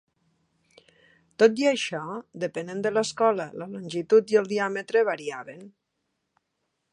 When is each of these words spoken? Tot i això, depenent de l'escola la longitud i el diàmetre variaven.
Tot 1.43 1.59
i 1.63 1.67
això, 1.71 1.99
depenent 2.45 2.81
de 2.87 2.93
l'escola 2.95 3.47
la 3.63 3.69
longitud 3.75 4.35
i 4.35 4.41
el 4.43 4.49
diàmetre 4.55 5.05
variaven. 5.11 5.63